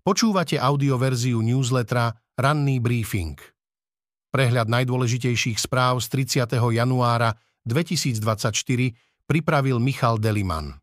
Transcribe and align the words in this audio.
Počúvate 0.00 0.56
audioverziu 0.56 1.44
newslettera 1.44 2.16
Ranný 2.40 2.80
briefing. 2.80 3.36
Prehľad 4.32 4.72
najdôležitejších 4.72 5.60
správ 5.60 6.00
z 6.00 6.24
30. 6.40 6.56
januára 6.56 7.36
2024 7.68 8.56
pripravil 9.28 9.76
Michal 9.76 10.16
Deliman. 10.16 10.80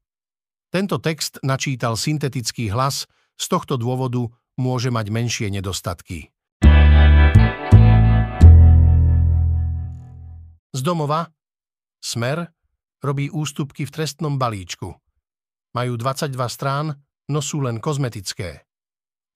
Tento 0.70 1.02
text 1.02 1.42
načítal 1.42 1.98
syntetický 1.98 2.70
hlas, 2.70 3.10
z 3.34 3.46
tohto 3.50 3.74
dôvodu 3.82 4.22
môže 4.62 4.94
mať 4.94 5.10
menšie 5.10 5.48
nedostatky. 5.50 6.30
Z 10.78 10.80
domova 10.86 11.34
Smer 11.98 12.54
robí 13.02 13.34
ústupky 13.34 13.90
v 13.90 13.94
trestnom 13.98 14.38
balíčku. 14.38 14.94
Majú 15.74 15.94
22 15.98 16.38
strán, 16.54 16.94
no 17.34 17.42
sú 17.42 17.66
len 17.66 17.82
kozmetické. 17.82 18.67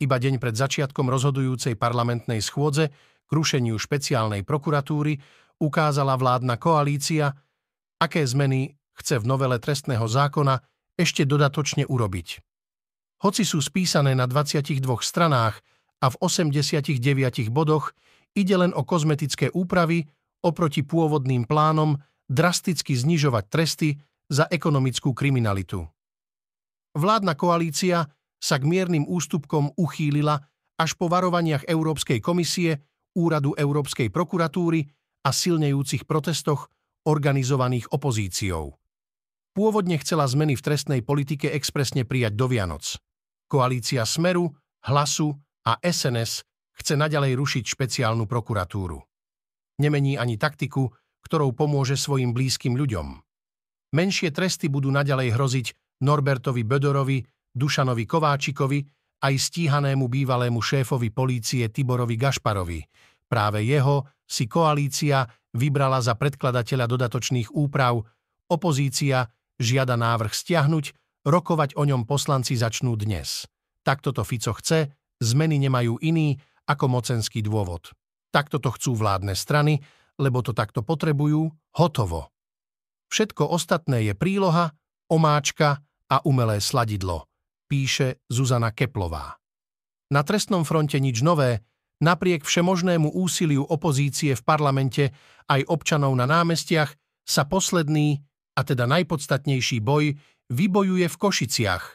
Iba 0.01 0.17
deň 0.17 0.41
pred 0.41 0.57
začiatkom 0.57 1.05
rozhodujúcej 1.13 1.77
parlamentnej 1.77 2.41
schôdze 2.41 2.89
k 2.89 3.29
rušeniu 3.29 3.77
špeciálnej 3.77 4.41
prokuratúry 4.41 5.21
ukázala 5.61 6.17
vládna 6.17 6.57
koalícia, 6.57 7.37
aké 8.01 8.25
zmeny 8.25 8.73
chce 8.97 9.21
v 9.21 9.29
novele 9.29 9.61
trestného 9.61 10.01
zákona 10.09 10.57
ešte 10.97 11.21
dodatočne 11.29 11.85
urobiť. 11.85 12.41
Hoci 13.21 13.45
sú 13.45 13.61
spísané 13.61 14.17
na 14.17 14.25
22 14.25 14.81
stranách 15.05 15.61
a 16.01 16.09
v 16.09 16.15
89 16.17 16.97
bodoch, 17.53 17.93
ide 18.33 18.57
len 18.57 18.73
o 18.73 18.81
kozmetické 18.81 19.53
úpravy 19.53 20.09
oproti 20.41 20.81
pôvodným 20.81 21.45
plánom 21.45 22.01
drasticky 22.25 22.97
znižovať 22.97 23.43
tresty 23.53 24.01
za 24.33 24.49
ekonomickú 24.49 25.13
kriminalitu. 25.13 25.85
Vládna 26.97 27.37
koalícia 27.37 28.09
sa 28.41 28.57
k 28.57 28.65
miernym 28.65 29.05
ústupkom 29.05 29.77
uchýlila 29.77 30.41
až 30.81 30.97
po 30.97 31.05
varovaniach 31.05 31.69
Európskej 31.69 32.17
komisie, 32.19 32.81
Úradu 33.13 33.53
Európskej 33.53 34.09
prokuratúry 34.09 34.81
a 35.21 35.29
silnejúcich 35.29 36.09
protestoch 36.09 36.73
organizovaných 37.05 37.93
opozíciou. 37.93 38.81
Pôvodne 39.51 39.99
chcela 39.99 40.25
zmeny 40.25 40.55
v 40.55 40.63
trestnej 40.63 41.01
politike 41.03 41.51
expresne 41.51 42.07
prijať 42.07 42.33
do 42.39 42.47
Vianoc. 42.47 42.97
Koalícia 43.51 44.07
Smeru, 44.07 44.47
Hlasu 44.87 45.35
a 45.67 45.77
SNS 45.83 46.47
chce 46.81 46.93
naďalej 46.95 47.35
rušiť 47.35 47.63
špeciálnu 47.67 48.25
prokuratúru. 48.25 48.97
Nemení 49.83 50.15
ani 50.15 50.39
taktiku, 50.39 50.89
ktorou 51.27 51.51
pomôže 51.51 51.99
svojim 51.99 52.31
blízkym 52.31 52.79
ľuďom. 52.79 53.21
Menšie 53.91 54.31
tresty 54.31 54.71
budú 54.71 54.87
naďalej 54.87 55.35
hroziť 55.35 55.67
Norbertovi 56.01 56.63
Bödorovi, 56.63 57.19
Dušanovi 57.51 58.07
Kováčikovi 58.07 58.79
aj 59.21 59.33
stíhanému 59.37 60.09
bývalému 60.09 60.59
šéfovi 60.59 61.13
polície 61.13 61.69
Tiborovi 61.69 62.17
Gašparovi. 62.17 62.81
Práve 63.29 63.63
jeho 63.63 64.09
si 64.25 64.49
koalícia 64.49 65.27
vybrala 65.53 66.01
za 66.01 66.17
predkladateľa 66.17 66.85
dodatočných 66.89 67.53
úprav, 67.53 68.01
opozícia 68.49 69.29
žiada 69.61 69.95
návrh 69.95 70.33
stiahnuť, 70.33 70.85
rokovať 71.27 71.77
o 71.77 71.83
ňom 71.85 72.09
poslanci 72.09 72.57
začnú 72.57 72.97
dnes. 72.97 73.45
Takto 73.85 74.09
to 74.09 74.25
Fico 74.25 74.57
chce, 74.57 74.89
zmeny 75.21 75.61
nemajú 75.61 76.01
iný 76.01 76.39
ako 76.65 76.89
mocenský 76.89 77.45
dôvod. 77.45 77.93
Takto 78.33 78.57
to 78.57 78.73
chcú 78.73 78.97
vládne 78.97 79.37
strany, 79.37 79.83
lebo 80.17 80.41
to 80.41 80.55
takto 80.55 80.81
potrebujú, 80.81 81.51
hotovo. 81.77 82.31
Všetko 83.11 83.43
ostatné 83.53 84.07
je 84.07 84.13
príloha, 84.15 84.71
omáčka 85.11 85.83
a 86.07 86.23
umelé 86.23 86.63
sladidlo 86.63 87.30
píše 87.71 88.19
Zuzana 88.27 88.75
Keplová. 88.75 89.39
Na 90.11 90.27
trestnom 90.27 90.67
fronte 90.67 90.99
nič 90.99 91.23
nové, 91.23 91.63
napriek 92.03 92.43
všemožnému 92.43 93.15
úsiliu 93.15 93.63
opozície 93.63 94.35
v 94.35 94.43
parlamente 94.43 95.15
aj 95.47 95.71
občanov 95.71 96.11
na 96.19 96.27
námestiach 96.27 96.91
sa 97.23 97.47
posledný, 97.47 98.19
a 98.59 98.67
teda 98.67 98.83
najpodstatnejší 98.91 99.79
boj, 99.79 100.19
vybojuje 100.51 101.07
v 101.07 101.15
Košiciach. 101.15 101.85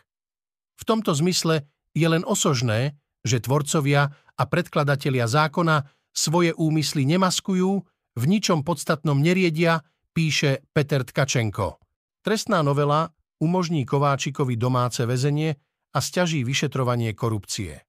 V 0.80 0.82
tomto 0.88 1.12
zmysle 1.12 1.68
je 1.92 2.08
len 2.08 2.24
osožné, 2.24 2.96
že 3.20 3.44
tvorcovia 3.44 4.16
a 4.16 4.42
predkladatelia 4.48 5.28
zákona 5.28 5.84
svoje 6.16 6.56
úmysly 6.56 7.04
nemaskujú, 7.04 7.84
v 8.16 8.24
ničom 8.24 8.64
podstatnom 8.64 9.20
neriedia, 9.20 9.84
píše 10.16 10.64
Peter 10.72 11.04
Tkačenko. 11.04 11.76
Trestná 12.24 12.64
novela 12.64 13.12
umožní 13.44 13.84
Kováčikovi 13.84 14.56
domáce 14.56 15.04
väzenie 15.04 15.60
a 15.96 15.98
stiaží 16.04 16.44
vyšetrovanie 16.44 17.16
korupcie. 17.16 17.80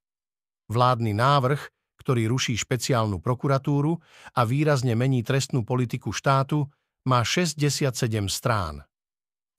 Vládny 0.72 1.12
návrh, 1.12 1.60
ktorý 2.00 2.24
ruší 2.32 2.56
špeciálnu 2.56 3.20
prokuratúru 3.20 4.00
a 4.32 4.40
výrazne 4.48 4.96
mení 4.96 5.20
trestnú 5.20 5.60
politiku 5.68 6.08
štátu, 6.16 6.72
má 7.04 7.20
67 7.20 7.92
strán. 8.32 8.88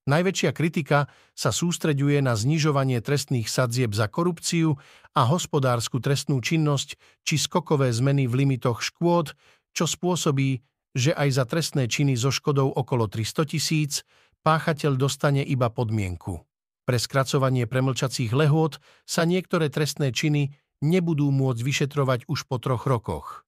Najväčšia 0.09 0.49
kritika 0.57 1.05
sa 1.37 1.53
sústreďuje 1.53 2.25
na 2.25 2.33
znižovanie 2.33 2.97
trestných 3.05 3.45
sadzieb 3.45 3.93
za 3.93 4.09
korupciu 4.09 4.73
a 5.13 5.21
hospodárskú 5.29 6.01
trestnú 6.01 6.41
činnosť 6.41 6.97
či 7.21 7.37
skokové 7.37 7.93
zmeny 7.93 8.25
v 8.25 8.33
limitoch 8.45 8.81
škôd, 8.81 9.37
čo 9.77 9.85
spôsobí, 9.85 10.65
že 10.97 11.13
aj 11.13 11.29
za 11.37 11.45
trestné 11.45 11.85
činy 11.85 12.17
so 12.17 12.33
škodou 12.33 12.73
okolo 12.73 13.05
300 13.05 13.45
tisíc 13.45 14.01
páchateľ 14.41 14.97
dostane 14.97 15.45
iba 15.45 15.69
podmienku. 15.69 16.48
Pre 16.89 16.97
skracovanie 16.97 17.69
premlčacích 17.69 18.33
lehôd 18.33 18.81
sa 19.05 19.21
niektoré 19.21 19.69
trestné 19.69 20.09
činy 20.09 20.57
nebudú 20.81 21.29
môcť 21.29 21.61
vyšetrovať 21.61 22.25
už 22.25 22.49
po 22.49 22.57
troch 22.57 22.89
rokoch. 22.89 23.45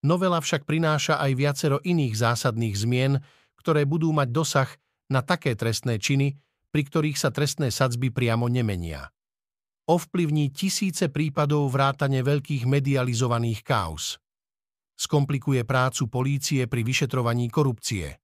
Novela 0.00 0.40
však 0.40 0.64
prináša 0.64 1.20
aj 1.20 1.32
viacero 1.36 1.76
iných 1.84 2.16
zásadných 2.16 2.72
zmien, 2.72 3.20
ktoré 3.60 3.84
budú 3.84 4.16
mať 4.16 4.32
dosah 4.32 4.70
na 5.12 5.20
také 5.20 5.52
trestné 5.60 6.00
činy, 6.00 6.40
pri 6.72 6.82
ktorých 6.88 7.20
sa 7.20 7.28
trestné 7.28 7.68
sadzby 7.68 8.08
priamo 8.08 8.48
nemenia. 8.48 9.12
Ovplyvní 9.84 10.48
tisíce 10.48 11.12
prípadov 11.12 11.68
vrátane 11.68 12.24
veľkých 12.24 12.64
medializovaných 12.64 13.60
kaos. 13.60 14.16
Skomplikuje 14.96 15.68
prácu 15.68 16.08
polície 16.08 16.64
pri 16.64 16.80
vyšetrovaní 16.80 17.52
korupcie. 17.52 18.16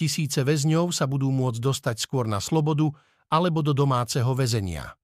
Tisíce 0.00 0.40
väzňov 0.40 0.88
sa 0.88 1.04
budú 1.04 1.28
môcť 1.28 1.60
dostať 1.60 1.96
skôr 2.00 2.24
na 2.24 2.40
slobodu 2.40 2.96
alebo 3.28 3.60
do 3.60 3.76
domáceho 3.76 4.32
väzenia. 4.32 4.96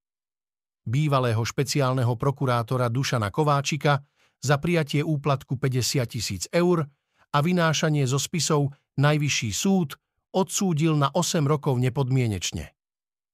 Bývalého 0.85 1.41
špeciálneho 1.41 2.13
prokurátora 2.21 2.93
Dušana 2.93 3.33
Kováčika 3.33 4.05
za 4.45 4.61
prijatie 4.61 5.01
úplatku 5.01 5.57
50 5.57 6.05
tisíc 6.05 6.43
eur 6.53 6.85
a 7.33 7.39
vynášanie 7.41 8.05
zo 8.05 8.21
spisov 8.21 8.73
Najvyšší 8.95 9.51
súd 9.51 9.99
odsúdil 10.31 10.95
na 10.95 11.11
8 11.11 11.43
rokov 11.49 11.81
nepodmienečne. 11.83 12.71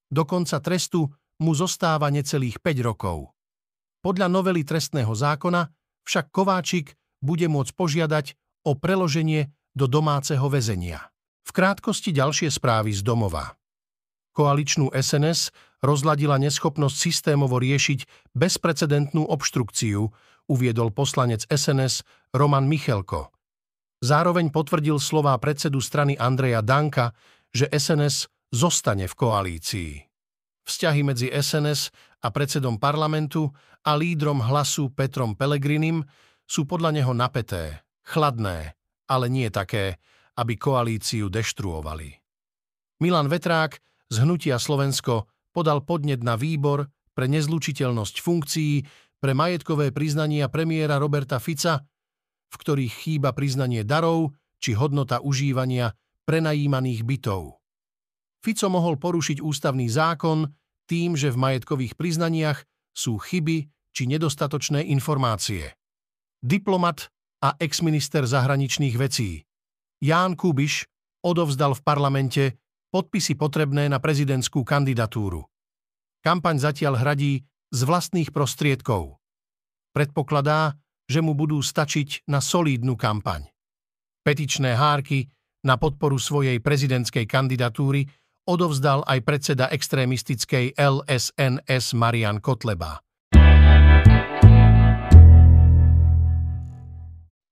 Do 0.09 0.25
konca 0.25 0.57
trestu 0.63 1.11
mu 1.41 1.53
zostáva 1.53 2.09
necelých 2.09 2.65
5 2.65 2.89
rokov. 2.89 3.35
Podľa 4.01 4.33
novely 4.33 4.65
trestného 4.65 5.13
zákona 5.13 5.69
však 6.09 6.33
Kováčik 6.33 6.97
bude 7.21 7.45
môcť 7.53 7.73
požiadať 7.77 8.27
o 8.65 8.73
preloženie 8.73 9.53
do 9.77 9.85
domáceho 9.85 10.49
väzenia. 10.49 11.13
V 11.45 11.51
krátkosti 11.53 12.17
ďalšie 12.17 12.49
správy 12.49 12.97
z 12.97 13.05
domova. 13.05 13.60
Koaličnú 14.31 14.95
SNS 14.95 15.51
rozladila 15.83 16.39
neschopnosť 16.39 16.97
systémovo 16.97 17.59
riešiť 17.59 18.33
bezprecedentnú 18.37 19.27
obštrukciu, 19.27 20.07
uviedol 20.51 20.91
poslanec 20.95 21.47
SNS 21.51 22.03
Roman 22.35 22.67
Michelko. 22.67 23.31
Zároveň 24.01 24.49
potvrdil 24.49 24.97
slová 24.97 25.37
predsedu 25.37 25.79
strany 25.83 26.17
Andreja 26.17 26.65
Danka, 26.65 27.13
že 27.53 27.69
SNS 27.69 28.31
zostane 28.49 29.05
v 29.07 29.15
koalícii. 29.15 29.93
Vzťahy 30.65 31.01
medzi 31.03 31.29
SNS 31.29 31.91
a 32.25 32.29
predsedom 32.31 32.79
parlamentu 32.79 33.51
a 33.85 33.97
lídrom 33.97 34.41
hlasu 34.41 34.93
Petrom 34.93 35.35
Pelegrinim 35.35 36.05
sú 36.47 36.67
podľa 36.67 36.97
neho 36.97 37.13
napeté, 37.13 37.83
chladné, 38.07 38.75
ale 39.11 39.27
nie 39.27 39.51
také, 39.51 39.99
aby 40.39 40.55
koalíciu 40.57 41.29
deštruovali. 41.29 42.15
Milan 43.01 43.29
Vetrák 43.29 43.90
z 44.11 44.17
Hnutia 44.27 44.59
Slovensko 44.59 45.31
podal 45.55 45.87
podnet 45.87 46.27
na 46.27 46.35
výbor 46.35 46.91
pre 47.15 47.31
nezlučiteľnosť 47.31 48.17
funkcií 48.19 48.75
pre 49.23 49.33
majetkové 49.33 49.95
priznania 49.95 50.51
premiéra 50.51 50.99
Roberta 50.99 51.39
Fica, 51.39 51.87
v 52.51 52.57
ktorých 52.59 52.95
chýba 53.07 53.31
priznanie 53.31 53.87
darov 53.87 54.35
či 54.59 54.75
hodnota 54.75 55.23
užívania 55.23 55.95
prenajímaných 56.27 57.07
bytov. 57.07 57.63
Fico 58.43 58.67
mohol 58.73 58.99
porušiť 58.99 59.39
ústavný 59.39 59.87
zákon 59.87 60.49
tým, 60.91 61.15
že 61.15 61.31
v 61.31 61.39
majetkových 61.39 61.95
priznaniach 61.95 62.67
sú 62.91 63.21
chyby 63.21 63.71
či 63.95 64.03
nedostatočné 64.11 64.83
informácie. 64.91 65.77
Diplomat 66.41 67.13
a 67.45 67.55
exminister 67.61 68.25
zahraničných 68.25 68.97
vecí 68.97 69.45
Ján 70.01 70.35
Kubiš 70.41 70.89
odovzdal 71.21 71.77
v 71.77 71.85
parlamente 71.85 72.45
podpisy 72.91 73.39
potrebné 73.39 73.87
na 73.87 74.03
prezidentskú 74.03 74.67
kandidatúru. 74.67 75.47
Kampaň 76.21 76.61
zatiaľ 76.61 77.01
hradí 77.01 77.47
z 77.71 77.81
vlastných 77.87 78.35
prostriedkov. 78.35 79.17
Predpokladá, 79.95 80.77
že 81.07 81.23
mu 81.23 81.35
budú 81.35 81.63
stačiť 81.63 82.27
na 82.31 82.43
solídnu 82.43 82.95
kampaň. 82.95 83.47
Petičné 84.23 84.77
hárky 84.77 85.27
na 85.65 85.81
podporu 85.81 86.21
svojej 86.21 86.61
prezidentskej 86.61 87.25
kandidatúry 87.25 88.07
odovzdal 88.47 89.07
aj 89.07 89.19
predseda 89.23 89.67
extrémistickej 89.71 90.77
LSNS 90.77 91.95
Marian 91.97 92.43
Kotleba. 92.43 93.01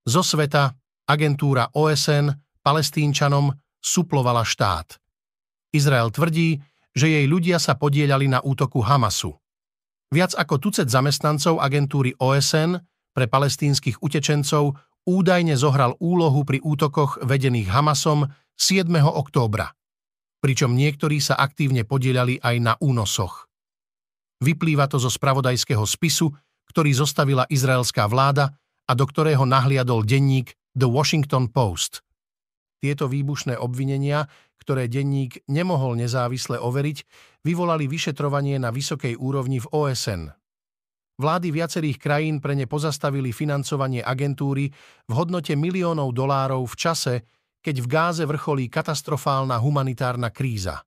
Zo 0.09 0.25
sveta 0.25 0.73
agentúra 1.05 1.69
OSN 1.73 2.33
palestínčanom 2.65 3.53
suplovala 3.77 4.41
štát. 4.41 5.08
Izrael 5.69 6.09
tvrdí, 6.09 6.59
že 6.93 7.07
jej 7.07 7.25
ľudia 7.29 7.61
sa 7.61 7.77
podielali 7.77 8.25
na 8.25 8.41
útoku 8.41 8.81
Hamasu. 8.81 9.37
Viac 10.09 10.33
ako 10.33 10.57
tucet 10.57 10.89
zamestnancov 10.89 11.61
agentúry 11.61 12.17
OSN 12.17 12.81
pre 13.13 13.29
palestínskych 13.29 14.01
utečencov 14.01 14.73
údajne 15.05 15.53
zohral 15.53 15.93
úlohu 16.01 16.41
pri 16.41 16.61
útokoch 16.65 17.21
vedených 17.21 17.69
Hamasom 17.69 18.25
7. 18.57 18.89
októbra, 19.05 19.69
pričom 20.41 20.73
niektorí 20.73 21.21
sa 21.21 21.37
aktívne 21.37 21.85
podielali 21.85 22.41
aj 22.41 22.55
na 22.57 22.73
únosoch. 22.81 23.45
Vyplýva 24.41 24.89
to 24.89 24.97
zo 24.97 25.11
spravodajského 25.13 25.83
spisu, 25.85 26.33
ktorý 26.69 26.89
zostavila 26.95 27.45
izraelská 27.49 28.09
vláda 28.09 28.55
a 28.89 28.91
do 28.97 29.05
ktorého 29.05 29.45
nahliadol 29.45 30.01
denník 30.01 30.57
The 30.73 30.89
Washington 30.89 31.53
Post. 31.53 32.01
Tieto 32.79 33.11
výbušné 33.11 33.59
obvinenia, 33.59 34.25
ktoré 34.59 34.91
denník 34.91 35.47
nemohol 35.47 35.95
nezávisle 35.95 36.59
overiť, 36.59 36.97
vyvolali 37.47 37.87
vyšetrovanie 37.87 38.59
na 38.59 38.69
vysokej 38.69 39.15
úrovni 39.15 39.63
v 39.63 39.67
OSN. 39.71 40.23
Vlády 41.19 41.51
viacerých 41.51 41.99
krajín 41.99 42.39
pre 42.39 42.55
ne 42.55 42.63
pozastavili 42.63 43.35
financovanie 43.35 43.99
agentúry 43.99 44.71
v 45.07 45.11
hodnote 45.11 45.51
miliónov 45.59 46.15
dolárov 46.15 46.63
v 46.63 46.75
čase, 46.79 47.13
keď 47.59 47.75
v 47.83 47.87
Gáze 47.91 48.23
vrcholí 48.23 48.71
katastrofálna 48.71 49.59
humanitárna 49.59 50.31
kríza. 50.31 50.79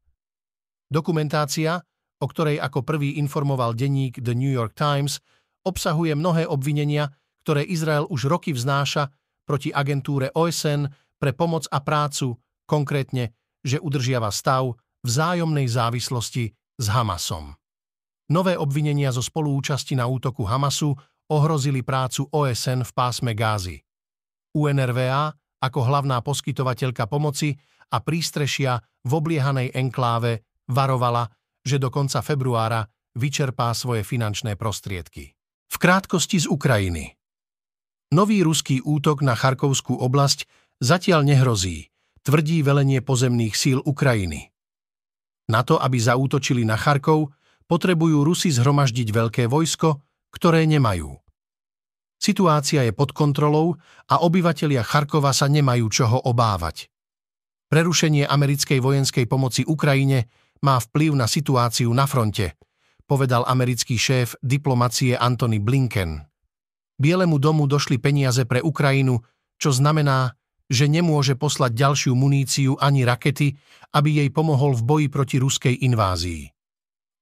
Dokumentácia, 0.89 1.77
o 2.21 2.27
ktorej 2.29 2.57
ako 2.65 2.81
prvý 2.81 3.21
informoval 3.21 3.77
denník 3.77 4.25
The 4.25 4.33
New 4.33 4.49
York 4.49 4.73
Times, 4.73 5.21
obsahuje 5.69 6.17
mnohé 6.17 6.49
obvinenia, 6.49 7.13
ktoré 7.45 7.69
Izrael 7.69 8.09
už 8.09 8.31
roky 8.31 8.57
vznáša 8.57 9.13
proti 9.45 9.69
agentúre 9.69 10.33
OSN 10.33 10.89
pre 11.21 11.37
pomoc 11.37 11.69
a 11.69 11.85
prácu, 11.85 12.41
konkrétne, 12.65 13.37
že 13.63 13.79
udržiava 13.79 14.29
stav 14.35 14.75
vzájomnej 15.03 15.67
závislosti 15.67 16.51
s 16.79 16.87
Hamasom. 16.91 17.55
Nové 18.31 18.55
obvinenia 18.59 19.11
zo 19.11 19.23
spolúčasti 19.23 19.99
na 19.99 20.07
útoku 20.07 20.47
Hamasu 20.47 20.95
ohrozili 21.31 21.83
prácu 21.83 22.27
OSN 22.31 22.83
v 22.87 22.93
pásme 22.93 23.33
Gázy. 23.33 23.83
UNRVA 24.53 25.33
ako 25.63 25.81
hlavná 25.87 26.19
poskytovateľka 26.21 27.07
pomoci 27.07 27.55
a 27.93 28.03
prístrešia 28.03 28.83
v 29.07 29.11
obliehanej 29.15 29.71
enkláve 29.77 30.43
varovala, 30.67 31.29
že 31.63 31.79
do 31.79 31.93
konca 31.93 32.25
februára 32.25 32.83
vyčerpá 33.15 33.71
svoje 33.77 34.03
finančné 34.03 34.57
prostriedky. 34.57 35.37
V 35.69 35.77
krátkosti 35.77 36.43
z 36.43 36.47
Ukrajiny. 36.49 37.15
Nový 38.13 38.45
ruský 38.45 38.81
útok 38.85 39.25
na 39.25 39.33
Charkovskú 39.33 39.97
oblasť 39.97 40.45
zatiaľ 40.81 41.25
nehrozí, 41.25 41.92
tvrdí 42.23 42.63
velenie 42.63 43.03
pozemných 43.03 43.55
síl 43.55 43.79
Ukrajiny. 43.83 44.51
Na 45.51 45.67
to, 45.67 45.79
aby 45.79 45.99
zaútočili 45.99 46.63
na 46.63 46.79
Charkov, 46.79 47.35
potrebujú 47.67 48.23
Rusi 48.23 48.55
zhromaždiť 48.55 49.09
veľké 49.11 49.45
vojsko, 49.51 49.99
ktoré 50.33 50.65
nemajú. 50.67 51.13
Situácia 52.23 52.87
je 52.87 52.95
pod 52.95 53.11
kontrolou 53.11 53.75
a 54.07 54.23
obyvatelia 54.23 54.87
Charkova 54.87 55.35
sa 55.35 55.51
nemajú 55.51 55.91
čoho 55.91 56.23
obávať. 56.23 56.87
Prerušenie 57.67 58.31
americkej 58.31 58.79
vojenskej 58.79 59.27
pomoci 59.27 59.67
Ukrajine 59.67 60.31
má 60.63 60.79
vplyv 60.79 61.19
na 61.19 61.27
situáciu 61.27 61.91
na 61.91 62.07
fronte, 62.07 62.55
povedal 63.11 63.43
americký 63.49 63.99
šéf 63.99 64.39
diplomacie 64.39 65.19
Antony 65.19 65.59
Blinken. 65.59 66.23
Bielemu 67.03 67.43
domu 67.43 67.67
došli 67.67 67.99
peniaze 67.99 68.47
pre 68.47 68.63
Ukrajinu, 68.63 69.19
čo 69.59 69.75
znamená, 69.75 70.39
že 70.69 70.91
nemôže 70.91 71.35
poslať 71.39 71.73
ďalšiu 71.75 72.13
muníciu 72.15 72.79
ani 72.79 73.07
rakety, 73.07 73.55
aby 73.93 74.23
jej 74.23 74.29
pomohol 74.33 74.77
v 74.79 74.83
boji 74.83 75.07
proti 75.09 75.37
ruskej 75.39 75.75
invázii. 75.87 76.49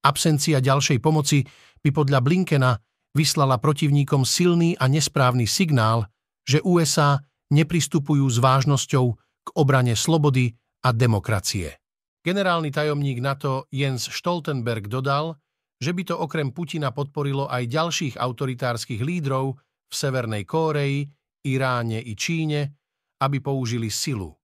Absencia 0.01 0.65
ďalšej 0.65 0.99
pomoci 1.05 1.45
by 1.81 1.91
podľa 1.93 2.21
Blinkena 2.25 2.73
vyslala 3.13 3.59
protivníkom 3.59 4.25
silný 4.25 4.79
a 4.79 4.87
nesprávny 4.87 5.45
signál, 5.45 6.09
že 6.47 6.63
USA 6.65 7.21
nepristupujú 7.51 8.25
s 8.31 8.39
vážnosťou 8.39 9.07
k 9.19 9.49
obrane 9.59 9.99
slobody 9.99 10.55
a 10.87 10.95
demokracie. 10.95 11.77
Generálny 12.21 12.71
tajomník 12.71 13.19
NATO 13.21 13.67
Jens 13.73 14.09
Stoltenberg 14.09 14.87
dodal, 14.87 15.37
že 15.81 15.97
by 15.97 16.03
to 16.05 16.15
okrem 16.21 16.53
Putina 16.53 16.93
podporilo 16.93 17.49
aj 17.49 17.65
ďalších 17.65 18.15
autoritárskych 18.21 19.01
lídrov, 19.01 19.57
v 19.91 19.95
Severnej 19.95 20.47
Kóreji, 20.47 21.11
Iráne 21.51 21.99
i 21.99 22.15
Číne, 22.15 22.80
aby 23.21 23.39
použili 23.39 23.93
silu. 23.93 24.35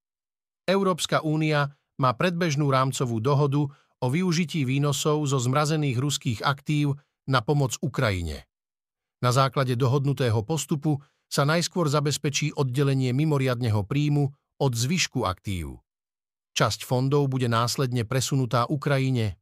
Európska 0.69 1.25
únia 1.25 1.73
má 1.96 2.12
predbežnú 2.12 2.69
rámcovú 2.69 3.19
dohodu 3.19 3.64
o 3.99 4.06
využití 4.12 4.69
výnosov 4.69 5.25
zo 5.26 5.40
zmrazených 5.40 5.96
ruských 5.96 6.40
aktív 6.44 7.00
na 7.25 7.40
pomoc 7.40 7.81
Ukrajine. 7.81 8.44
Na 9.25 9.32
základe 9.32 9.75
dohodnutého 9.75 10.44
postupu 10.44 11.00
sa 11.26 11.49
najskôr 11.49 11.88
zabezpečí 11.88 12.52
oddelenie 12.55 13.11
mimoriadneho 13.17 13.82
príjmu 13.82 14.31
od 14.61 14.73
zvyšku 14.76 15.25
aktív. 15.25 15.81
Časť 16.56 16.84
fondov 16.84 17.29
bude 17.29 17.49
následne 17.49 18.05
presunutá 18.08 18.69
Ukrajine. 18.69 19.37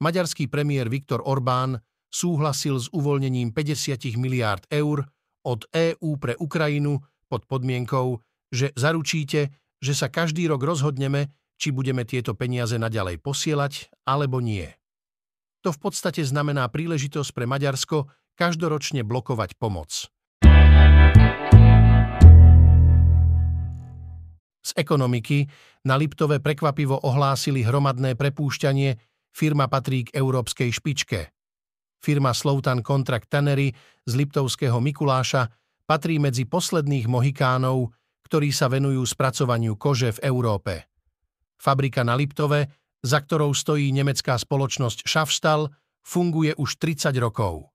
Maďarský 0.00 0.48
premiér 0.48 0.88
Viktor 0.92 1.24
Orbán 1.24 1.80
súhlasil 2.08 2.76
s 2.80 2.88
uvoľnením 2.92 3.52
50 3.52 4.16
miliárd 4.16 4.64
eur 4.72 5.04
od 5.44 5.64
EÚ 5.72 6.20
pre 6.20 6.36
Ukrajinu 6.36 7.00
pod 7.28 7.44
podmienkou, 7.44 8.20
že 8.48 8.72
zaručíte, 8.74 9.52
že 9.78 9.92
sa 9.94 10.10
každý 10.10 10.48
rok 10.50 10.64
rozhodneme, 10.64 11.30
či 11.58 11.74
budeme 11.74 12.06
tieto 12.06 12.34
peniaze 12.38 12.78
naďalej 12.78 13.18
posielať 13.18 13.90
alebo 14.06 14.38
nie. 14.38 14.66
To 15.66 15.74
v 15.74 15.78
podstate 15.82 16.22
znamená 16.22 16.70
príležitosť 16.70 17.30
pre 17.34 17.44
Maďarsko 17.50 18.06
každoročne 18.38 19.02
blokovať 19.02 19.58
pomoc. 19.58 20.06
Z 24.62 24.70
ekonomiky 24.78 25.48
na 25.88 25.96
Liptove 25.98 26.38
prekvapivo 26.38 27.00
ohlásili 27.02 27.64
hromadné 27.64 28.14
prepúšťanie, 28.14 29.00
firma 29.32 29.66
patrí 29.66 30.06
k 30.06 30.14
európskej 30.14 30.70
špičke. 30.70 31.20
Firma 31.98 32.30
Sloutan 32.30 32.84
Contract 32.86 33.26
Tannery 33.26 33.74
z 34.06 34.12
Liptovského 34.14 34.78
Mikuláša 34.78 35.50
patrí 35.88 36.22
medzi 36.22 36.46
posledných 36.46 37.10
mohikánov, 37.10 37.90
ktorí 38.28 38.52
sa 38.52 38.68
venujú 38.68 39.00
spracovaniu 39.00 39.80
kože 39.80 40.20
v 40.20 40.28
Európe. 40.28 40.92
Fabrika 41.56 42.04
na 42.04 42.12
Liptove, 42.12 42.68
za 43.00 43.24
ktorou 43.24 43.56
stojí 43.56 43.88
nemecká 43.96 44.36
spoločnosť 44.36 45.08
Schaffstal, 45.08 45.72
funguje 46.04 46.52
už 46.60 46.76
30 46.76 47.16
rokov. 47.16 47.72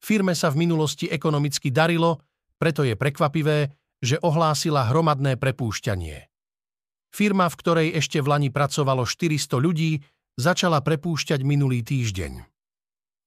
Firme 0.00 0.32
sa 0.32 0.48
v 0.48 0.64
minulosti 0.64 1.12
ekonomicky 1.12 1.68
darilo, 1.68 2.24
preto 2.56 2.80
je 2.80 2.96
prekvapivé, 2.96 3.68
že 4.00 4.16
ohlásila 4.24 4.88
hromadné 4.88 5.36
prepúšťanie. 5.36 6.32
Firma, 7.12 7.52
v 7.52 7.58
ktorej 7.60 7.88
ešte 7.92 8.24
v 8.24 8.26
Lani 8.32 8.48
pracovalo 8.48 9.04
400 9.04 9.60
ľudí, 9.60 10.00
začala 10.40 10.80
prepúšťať 10.80 11.44
minulý 11.44 11.84
týždeň 11.84 12.54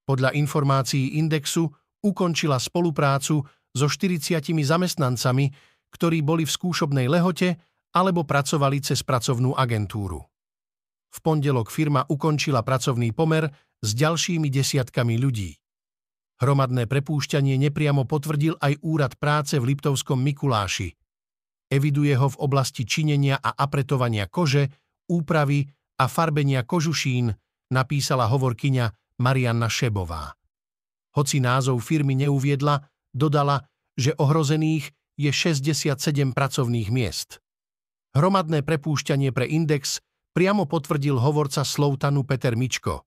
podľa 0.08 0.32
informácií 0.40 1.20
Indexu 1.20 1.68
ukončila 2.00 2.56
spoluprácu 2.56 3.44
so 3.76 3.86
40 3.92 4.40
zamestnancami, 4.64 5.52
ktorí 5.94 6.24
boli 6.24 6.44
v 6.44 6.56
skúšobnej 6.56 7.08
lehote 7.08 7.58
alebo 7.96 8.28
pracovali 8.28 8.84
cez 8.84 9.02
pracovnú 9.02 9.56
agentúru. 9.56 10.22
V 11.08 11.18
pondelok 11.24 11.72
firma 11.72 12.04
ukončila 12.06 12.62
pracovný 12.62 13.16
pomer 13.16 13.48
s 13.82 13.90
ďalšími 13.96 14.52
desiatkami 14.52 15.16
ľudí. 15.18 15.56
Hromadné 16.38 16.86
prepúšťanie 16.86 17.58
nepriamo 17.58 18.06
potvrdil 18.06 18.60
aj 18.62 18.78
Úrad 18.86 19.18
práce 19.18 19.58
v 19.58 19.74
Liptovskom 19.74 20.22
Mikuláši. 20.22 20.94
Eviduje 21.68 22.14
ho 22.14 22.30
v 22.30 22.38
oblasti 22.38 22.86
činenia 22.86 23.42
a 23.42 23.58
apretovania 23.58 24.30
kože, 24.30 24.70
úpravy 25.10 25.66
a 25.98 26.06
farbenia 26.06 26.62
kožušín, 26.62 27.34
napísala 27.74 28.30
hovorkyňa 28.30 28.86
Marianna 29.18 29.66
Šebová. 29.66 30.38
Hoci 31.18 31.42
názov 31.42 31.82
firmy 31.82 32.14
neuviedla, 32.14 32.86
dodala, 33.10 33.66
že 33.98 34.14
ohrozených 34.14 34.94
je 35.18 35.34
67 35.34 35.98
pracovných 36.32 36.90
miest. 36.94 37.42
Hromadné 38.14 38.62
prepúšťanie 38.62 39.34
pre 39.34 39.50
Index 39.50 40.00
priamo 40.38 40.70
potvrdil 40.70 41.18
hovorca 41.18 41.66
Sloutanu 41.66 42.22
Peter 42.24 42.54
Mičko. 42.54 43.04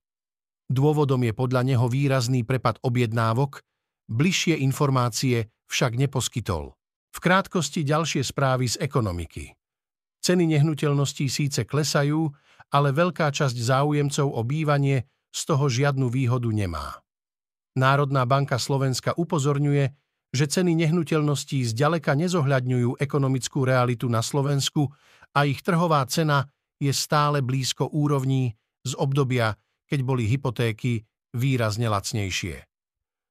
Dôvodom 0.70 1.22
je 1.26 1.34
podľa 1.34 1.62
neho 1.66 1.86
výrazný 1.86 2.42
prepad 2.42 2.78
objednávok, 2.82 3.62
bližšie 4.10 4.58
informácie 4.58 5.50
však 5.70 5.94
neposkytol. 5.98 6.74
V 7.10 7.18
krátkosti 7.18 7.82
ďalšie 7.82 8.22
správy 8.22 8.70
z 8.70 8.76
ekonomiky. 8.82 9.54
Ceny 10.22 10.46
nehnuteľností 10.46 11.26
síce 11.26 11.66
klesajú, 11.66 12.30
ale 12.70 12.94
veľká 12.94 13.34
časť 13.34 13.56
záujemcov 13.56 14.26
o 14.30 14.42
bývanie 14.46 15.10
z 15.30 15.40
toho 15.46 15.66
žiadnu 15.66 16.06
výhodu 16.06 16.50
nemá. 16.50 17.02
Národná 17.78 18.26
banka 18.26 18.58
Slovenska 18.58 19.14
upozorňuje, 19.14 19.90
že 20.30 20.46
ceny 20.46 20.78
nehnuteľností 20.78 21.66
zďaleka 21.74 22.14
nezohľadňujú 22.14 23.02
ekonomickú 23.02 23.66
realitu 23.66 24.06
na 24.06 24.22
Slovensku 24.22 24.86
a 25.34 25.46
ich 25.46 25.62
trhová 25.62 26.06
cena 26.06 26.46
je 26.78 26.90
stále 26.94 27.42
blízko 27.42 27.90
úrovní 27.90 28.54
z 28.86 28.92
obdobia, 28.96 29.58
keď 29.90 30.00
boli 30.06 30.24
hypotéky 30.30 31.04
výrazne 31.34 31.90
lacnejšie. 31.90 32.64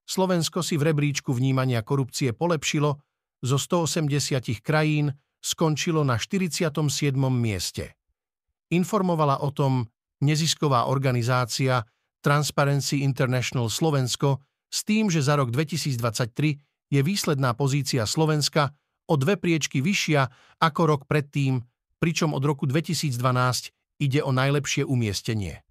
Slovensko 0.09 0.65
si 0.65 0.75
v 0.75 0.91
rebríčku 0.91 1.31
vnímania 1.31 1.85
korupcie 1.85 2.33
polepšilo, 2.33 2.97
zo 3.39 3.55
180 3.55 4.59
krajín 4.59 5.15
skončilo 5.39 6.03
na 6.03 6.19
47. 6.19 6.75
mieste. 7.31 7.95
Informovala 8.69 9.39
o 9.39 9.49
tom 9.55 9.87
nezisková 10.19 10.91
organizácia 10.91 11.87
Transparency 12.19 13.07
International 13.07 13.71
Slovensko 13.71 14.43
s 14.67 14.83
tým, 14.83 15.07
že 15.07 15.23
za 15.23 15.39
rok 15.39 15.55
2023 15.55 16.59
je 16.89 17.01
výsledná 17.05 17.53
pozícia 17.53 18.05
Slovenska 18.10 18.74
o 19.10 19.17
dve 19.17 19.38
priečky 19.38 19.81
vyššia 19.81 20.29
ako 20.62 20.81
rok 20.86 21.01
predtým, 21.05 21.62
pričom 21.98 22.34
od 22.34 22.43
roku 22.46 22.65
2012 22.65 23.17
ide 24.01 24.19
o 24.22 24.31
najlepšie 24.34 24.86
umiestnenie. 24.86 25.62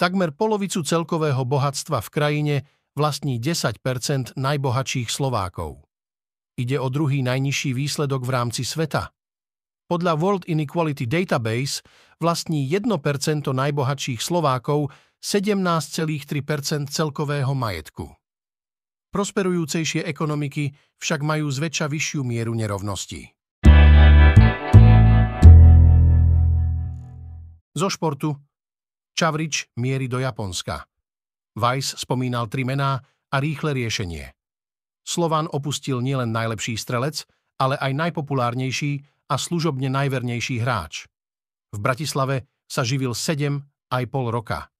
Takmer 0.00 0.32
polovicu 0.32 0.80
celkového 0.80 1.44
bohatstva 1.44 2.00
v 2.00 2.08
krajine 2.08 2.56
vlastní 2.96 3.36
10% 3.36 4.34
najbohatších 4.34 5.08
Slovákov. 5.12 5.84
Ide 6.56 6.80
o 6.80 6.88
druhý 6.88 7.20
najnižší 7.20 7.76
výsledok 7.76 8.24
v 8.24 8.30
rámci 8.32 8.62
sveta. 8.64 9.12
Podľa 9.90 10.12
World 10.16 10.44
Inequality 10.46 11.04
Database 11.04 11.82
vlastní 12.22 12.64
1% 12.68 13.44
najbohatších 13.44 14.20
Slovákov 14.22 14.88
17,3% 15.20 16.88
celkového 16.88 17.52
majetku. 17.52 18.19
Prosperujúcejšie 19.10 20.06
ekonomiky 20.06 20.70
však 21.02 21.26
majú 21.26 21.50
zväčša 21.50 21.90
vyššiu 21.90 22.22
mieru 22.22 22.54
nerovností. 22.54 23.26
Zo 27.74 27.88
športu 27.90 28.38
Čavrič 29.18 29.74
mierí 29.82 30.06
do 30.06 30.22
Japonska. 30.22 30.86
Weiss 31.58 31.98
spomínal 31.98 32.46
tri 32.46 32.62
mená 32.62 33.02
a 33.34 33.36
rýchle 33.42 33.74
riešenie. 33.74 34.30
Slovan 35.02 35.50
opustil 35.50 35.98
nielen 35.98 36.30
najlepší 36.30 36.78
strelec, 36.78 37.26
ale 37.58 37.74
aj 37.82 37.90
najpopulárnejší 37.90 39.02
a 39.26 39.34
služobne 39.34 39.90
najvernejší 39.90 40.62
hráč. 40.62 41.10
V 41.74 41.78
Bratislave 41.82 42.46
sa 42.70 42.86
živil 42.86 43.18
7 43.18 43.58
aj 43.90 44.04
pol 44.06 44.30
roka. 44.30 44.70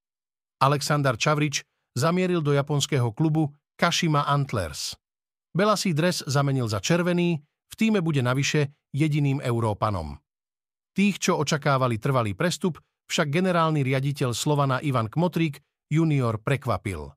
Aleksandar 0.63 1.19
Čavrič 1.19 1.67
zamieril 1.99 2.47
do 2.47 2.55
japonského 2.55 3.11
klubu 3.11 3.51
Kashima 3.81 4.29
Antlers. 4.29 4.93
Belasý 5.57 5.97
dres 5.97 6.21
zamenil 6.29 6.69
za 6.69 6.85
červený, 6.85 7.41
v 7.41 7.75
týme 7.81 8.05
bude 8.05 8.21
navyše 8.21 8.77
jediným 8.93 9.41
Európanom. 9.41 10.21
Tých, 10.93 11.17
čo 11.17 11.41
očakávali 11.41 11.97
trvalý 11.97 12.37
prestup, 12.37 12.77
však 13.09 13.33
generálny 13.33 13.81
riaditeľ 13.81 14.37
Slovana 14.37 14.85
Ivan 14.85 15.09
Kmotrík 15.09 15.65
junior 15.89 16.37
prekvapil. 16.45 17.09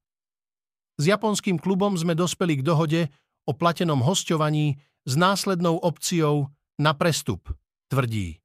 S 0.95 1.03
japonským 1.03 1.59
klubom 1.59 1.99
sme 1.99 2.15
dospeli 2.15 2.63
k 2.63 2.63
dohode 2.63 3.11
o 3.43 3.51
platenom 3.51 3.99
hosťovaní 3.99 4.79
s 5.03 5.13
následnou 5.19 5.83
opciou 5.83 6.47
na 6.79 6.95
prestup, 6.95 7.51
tvrdí. 7.91 8.39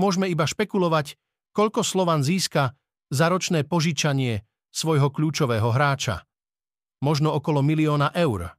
Môžeme 0.00 0.32
iba 0.32 0.48
špekulovať, 0.48 1.20
koľko 1.52 1.84
Slovan 1.84 2.24
získa 2.24 2.72
za 3.12 3.28
ročné 3.28 3.68
požičanie 3.68 4.48
svojho 4.72 5.12
kľúčového 5.12 5.68
hráča 5.70 6.24
možno 7.04 7.36
okolo 7.36 7.60
milióna 7.60 8.16
eur. 8.16 8.56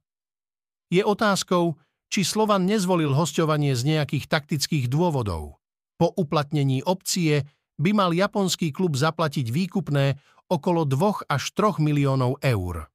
Je 0.86 1.02
otázkou, 1.02 1.74
či 2.06 2.22
Slovan 2.22 2.70
nezvolil 2.70 3.10
hosťovanie 3.10 3.74
z 3.74 3.82
nejakých 3.98 4.30
taktických 4.30 4.86
dôvodov. 4.86 5.58
Po 5.98 6.14
uplatnení 6.14 6.86
opcie 6.86 7.42
by 7.76 7.90
mal 7.90 8.14
japonský 8.14 8.70
klub 8.70 8.94
zaplatiť 8.94 9.50
výkupné 9.50 10.14
okolo 10.46 10.86
2 10.86 11.26
až 11.26 11.42
3 11.50 11.82
miliónov 11.82 12.38
eur. 12.38 12.86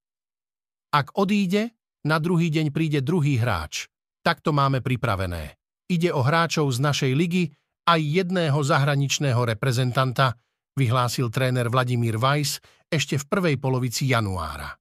Ak 0.96 1.12
odíde, 1.20 1.76
na 2.08 2.18
druhý 2.18 2.50
deň 2.50 2.74
príde 2.74 3.00
druhý 3.04 3.38
hráč. 3.38 3.92
Tak 4.26 4.42
to 4.42 4.56
máme 4.56 4.82
pripravené. 4.82 5.60
Ide 5.92 6.10
o 6.16 6.24
hráčov 6.24 6.72
z 6.72 6.80
našej 6.82 7.12
ligy 7.14 7.44
aj 7.86 8.00
jedného 8.00 8.58
zahraničného 8.62 9.42
reprezentanta, 9.44 10.38
vyhlásil 10.78 11.28
tréner 11.28 11.68
Vladimír 11.68 12.16
Weiss 12.16 12.64
ešte 12.88 13.20
v 13.20 13.26
prvej 13.28 13.56
polovici 13.60 14.10
januára. 14.10 14.81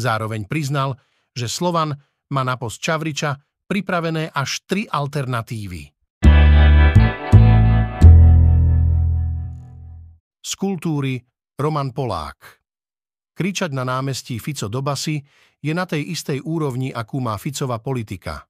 Zároveň 0.00 0.48
priznal, 0.48 0.96
že 1.36 1.44
Slovan 1.44 1.92
má 2.32 2.40
na 2.40 2.56
post 2.56 2.80
Čavriča 2.80 3.36
pripravené 3.68 4.32
až 4.32 4.64
tri 4.64 4.88
alternatívy. 4.88 5.92
Z 10.40 10.52
kultúry 10.56 11.20
Roman 11.60 11.92
Polák 11.92 12.64
Kričať 13.36 13.76
na 13.76 13.84
námestí 13.84 14.40
Fico 14.40 14.72
do 14.72 14.80
basy 14.80 15.20
je 15.60 15.72
na 15.76 15.84
tej 15.84 16.16
istej 16.16 16.40
úrovni, 16.44 16.92
akú 16.92 17.20
má 17.20 17.36
Ficová 17.36 17.80
politika. 17.80 18.48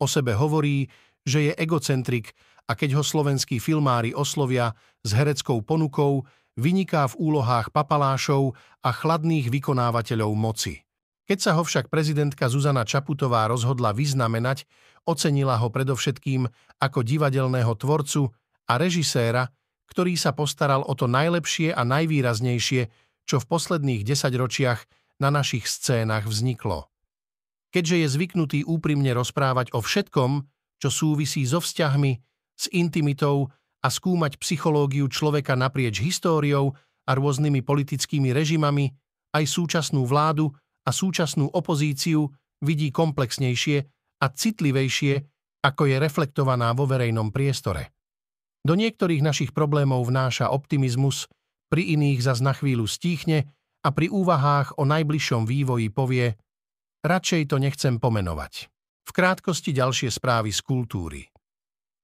O 0.00 0.08
sebe 0.08 0.32
hovorí, 0.32 0.88
že 1.20 1.52
je 1.52 1.52
egocentrik 1.60 2.32
a 2.68 2.72
keď 2.72 3.00
ho 3.00 3.04
slovenskí 3.04 3.60
filmári 3.60 4.16
oslovia 4.16 4.72
s 5.04 5.12
hereckou 5.12 5.60
ponukou, 5.60 6.24
vyniká 6.58 7.06
v 7.10 7.18
úlohách 7.18 7.70
papalášov 7.70 8.56
a 8.82 8.90
chladných 8.90 9.50
vykonávateľov 9.52 10.32
moci. 10.34 10.82
Keď 11.30 11.38
sa 11.38 11.54
ho 11.54 11.62
však 11.62 11.86
prezidentka 11.86 12.50
Zuzana 12.50 12.82
Čaputová 12.82 13.46
rozhodla 13.46 13.94
vyznamenať, 13.94 14.66
ocenila 15.06 15.54
ho 15.62 15.70
predovšetkým 15.70 16.50
ako 16.82 17.06
divadelného 17.06 17.70
tvorcu 17.78 18.34
a 18.66 18.72
režiséra, 18.74 19.46
ktorý 19.90 20.18
sa 20.18 20.34
postaral 20.34 20.82
o 20.82 20.94
to 20.98 21.06
najlepšie 21.06 21.70
a 21.70 21.86
najvýraznejšie, 21.86 22.82
čo 23.26 23.36
v 23.38 23.46
posledných 23.46 24.02
desaťročiach 24.02 24.80
na 25.22 25.30
našich 25.30 25.70
scénach 25.70 26.26
vzniklo. 26.26 26.90
Keďže 27.70 27.96
je 28.02 28.08
zvyknutý 28.10 28.58
úprimne 28.66 29.14
rozprávať 29.14 29.70
o 29.70 29.78
všetkom, 29.78 30.42
čo 30.82 30.88
súvisí 30.90 31.46
so 31.46 31.62
vzťahmi, 31.62 32.12
s 32.58 32.66
intimitou 32.74 33.54
a 33.80 33.88
skúmať 33.88 34.36
psychológiu 34.36 35.08
človeka 35.08 35.56
naprieč 35.56 36.04
históriou 36.04 36.76
a 37.08 37.10
rôznymi 37.16 37.64
politickými 37.64 38.30
režimami, 38.30 38.92
aj 39.32 39.44
súčasnú 39.46 40.04
vládu 40.04 40.52
a 40.84 40.90
súčasnú 40.92 41.48
opozíciu 41.48 42.28
vidí 42.60 42.92
komplexnejšie 42.92 43.78
a 44.20 44.26
citlivejšie, 44.28 45.14
ako 45.64 45.82
je 45.88 45.96
reflektovaná 45.96 46.72
vo 46.76 46.84
verejnom 46.84 47.32
priestore. 47.32 47.96
Do 48.60 48.76
niektorých 48.76 49.24
našich 49.24 49.50
problémov 49.56 50.04
vnáša 50.04 50.52
optimizmus, 50.52 51.24
pri 51.72 51.96
iných 51.96 52.20
zas 52.20 52.44
na 52.44 52.52
chvíľu 52.52 52.84
stíchne 52.84 53.48
a 53.80 53.88
pri 53.88 54.12
úvahách 54.12 54.76
o 54.76 54.84
najbližšom 54.84 55.48
vývoji 55.48 55.88
povie 55.88 56.36
radšej 57.00 57.42
to 57.48 57.56
nechcem 57.56 57.96
pomenovať. 57.96 58.68
V 59.08 59.10
krátkosti 59.16 59.72
ďalšie 59.72 60.12
správy 60.12 60.52
z 60.52 60.60
kultúry. 60.60 61.24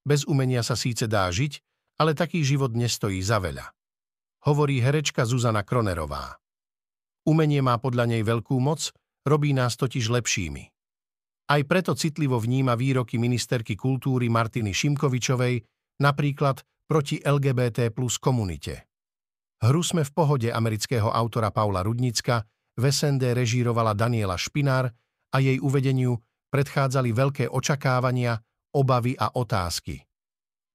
Bez 0.07 0.23
umenia 0.31 0.63
sa 0.63 0.79
síce 0.79 1.11
dá 1.11 1.27
žiť, 1.27 1.59
ale 1.99 2.15
taký 2.15 2.47
život 2.47 2.71
nestojí 2.71 3.19
za 3.19 3.43
veľa. 3.43 3.67
Hovorí 4.47 4.79
herečka 4.79 5.27
Zuzana 5.27 5.67
Kronerová. 5.67 6.39
Umenie 7.27 7.59
má 7.59 7.75
podľa 7.83 8.15
nej 8.15 8.23
veľkú 8.23 8.55
moc, 8.63 8.95
robí 9.27 9.51
nás 9.51 9.75
totiž 9.75 10.07
lepšími. 10.07 10.71
Aj 11.51 11.63
preto 11.67 11.99
citlivo 11.99 12.39
vníma 12.39 12.79
výroky 12.79 13.19
ministerky 13.19 13.75
kultúry 13.75 14.31
Martiny 14.31 14.71
Šimkovičovej, 14.71 15.67
napríklad 15.99 16.63
proti 16.87 17.19
LGBT 17.19 17.91
plus 17.91 18.23
komunite. 18.23 18.87
Hru 19.59 19.83
sme 19.83 20.07
v 20.07 20.15
pohode 20.15 20.49
amerického 20.55 21.11
autora 21.11 21.51
Paula 21.51 21.83
Rudnicka, 21.83 22.47
v 22.79 22.85
SND 22.87 23.35
režírovala 23.35 23.99
Daniela 23.99 24.39
Špinár 24.39 24.87
a 25.35 25.37
jej 25.43 25.59
uvedeniu 25.59 26.15
predchádzali 26.55 27.11
veľké 27.11 27.45
očakávania, 27.51 28.39
obavy 28.77 29.17
a 29.17 29.33
otázky. 29.33 30.05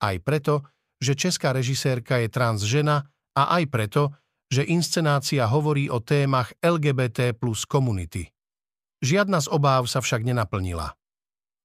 Aj 0.01 0.17
preto, 0.17 0.65
že 0.97 1.13
česká 1.13 1.53
režisérka 1.53 2.17
je 2.17 2.33
trans 2.33 2.57
žena 2.65 3.05
a 3.37 3.61
aj 3.61 3.63
preto, 3.69 4.03
že 4.49 4.65
inscenácia 4.65 5.45
hovorí 5.45 5.87
o 5.87 6.01
témach 6.01 6.51
LGBT 6.59 7.37
plus 7.37 7.63
komunity. 7.69 8.25
Žiadna 9.05 9.45
z 9.45 9.47
obáv 9.53 9.85
sa 9.85 10.01
však 10.01 10.25
nenaplnila. 10.25 10.97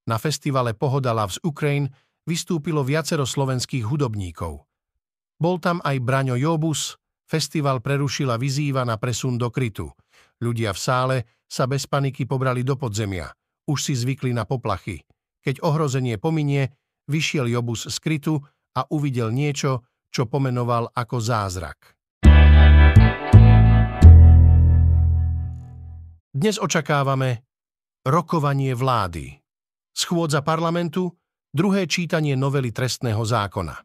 Na 0.07 0.17
festivale 0.21 0.77
Pohoda 0.77 1.17
Loves 1.17 1.41
Ukraine 1.43 1.91
vystúpilo 2.29 2.85
viacero 2.87 3.27
slovenských 3.27 3.83
hudobníkov. 3.83 4.63
Bol 5.37 5.57
tam 5.59 5.83
aj 5.83 5.97
Braňo 6.05 6.39
Jobus, 6.39 6.97
Festival 7.27 7.83
prerušila 7.83 8.39
vyzýva 8.39 8.87
na 8.87 9.03
presun 9.03 9.35
do 9.35 9.51
krytu. 9.51 9.91
Ľudia 10.39 10.71
v 10.71 10.79
sále 10.79 11.17
sa 11.51 11.67
bez 11.67 11.91
paniky 11.91 12.23
pobrali 12.23 12.63
do 12.63 12.79
podzemia. 12.79 13.35
Už 13.67 13.83
si 13.83 13.99
zvykli 13.99 14.31
na 14.31 14.47
poplachy. 14.47 15.03
Keď 15.47 15.63
ohrozenie 15.63 16.19
pominie, 16.19 16.75
vyšiel 17.07 17.47
Jobus 17.47 17.87
z 17.87 17.97
krytu 18.03 18.43
a 18.75 18.83
uvidel 18.91 19.31
niečo, 19.31 19.87
čo 20.11 20.27
pomenoval 20.27 20.91
ako 20.91 21.23
zázrak. 21.23 21.95
Dnes 26.35 26.59
očakávame 26.59 27.47
rokovanie 28.03 28.75
vlády, 28.75 29.39
schôdza 29.95 30.43
parlamentu, 30.43 31.15
druhé 31.55 31.87
čítanie 31.87 32.35
novely 32.35 32.75
trestného 32.75 33.23
zákona. 33.23 33.79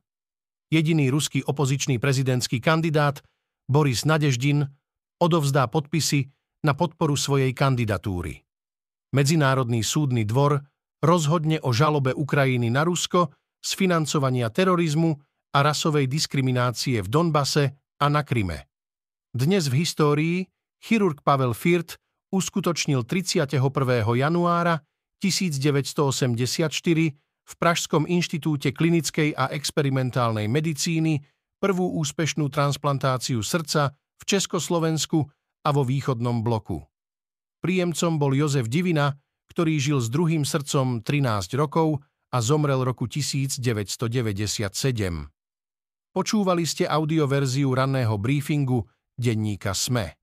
Jediný 0.73 1.13
ruský 1.13 1.45
opozičný 1.45 2.01
prezidentský 2.01 2.57
kandidát 2.57 3.21
Boris 3.69 4.01
Nadeždin 4.01 4.65
odovzdá 5.21 5.69
podpisy 5.69 6.25
na 6.65 6.73
podporu 6.73 7.13
svojej 7.13 7.53
kandidatúry. 7.53 8.41
Medzinárodný 9.13 9.85
súdny 9.85 10.25
dvor 10.25 10.70
rozhodne 11.01 11.57
o 11.65 11.73
žalobe 11.73 12.13
Ukrajiny 12.13 12.69
na 12.69 12.85
Rusko 12.85 13.33
z 13.61 13.69
financovania 13.73 14.53
terorizmu 14.53 15.17
a 15.51 15.57
rasovej 15.65 16.07
diskriminácie 16.07 17.01
v 17.01 17.07
Donbase 17.09 17.75
a 17.99 18.05
na 18.07 18.21
Kryme. 18.23 18.69
Dnes 19.33 19.67
v 19.67 19.83
histórii 19.83 20.37
chirurg 20.81 21.21
Pavel 21.21 21.53
Firt 21.53 21.97
uskutočnil 22.31 23.03
31. 23.03 23.59
januára 24.15 24.81
1984 25.21 26.69
v 27.41 27.53
Pražskom 27.59 28.07
inštitúte 28.07 28.71
klinickej 28.71 29.35
a 29.35 29.51
experimentálnej 29.51 30.47
medicíny 30.47 31.21
prvú 31.61 31.99
úspešnú 32.01 32.49
transplantáciu 32.49 33.45
srdca 33.45 33.93
v 33.93 34.23
Československu 34.25 35.19
a 35.61 35.69
vo 35.69 35.85
východnom 35.85 36.41
bloku. 36.41 36.81
Príjemcom 37.61 38.17
bol 38.17 38.33
Jozef 38.33 38.65
Divina, 38.65 39.20
ktorý 39.51 39.75
žil 39.75 39.99
s 39.99 40.07
druhým 40.07 40.47
srdcom 40.47 41.03
13 41.03 41.59
rokov 41.59 41.99
a 42.31 42.39
zomrel 42.39 42.79
roku 42.87 43.11
1997. 43.11 43.59
Počúvali 46.11 46.63
ste 46.63 46.87
audioverziu 46.87 47.75
ranného 47.75 48.15
briefingu 48.15 48.87
denníka 49.19 49.75
SME. 49.75 50.20